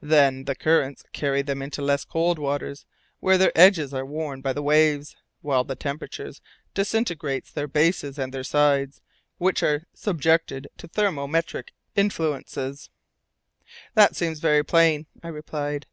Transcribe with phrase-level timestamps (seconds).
[0.00, 2.86] Then the currents carry them into less cold waters,
[3.18, 6.30] where their edges are worn by the waves, while the temperature
[6.72, 9.00] disintegrates their bases and their sides,
[9.38, 12.90] which are subjected to thermometric influences."
[13.94, 15.86] "That seems very plain," I replied.